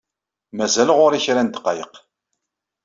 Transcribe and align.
Mazal 0.57 0.89
ɣur-i 0.97 1.19
kra 1.25 1.41
n 1.43 1.49
ddqayeq. 1.49 1.93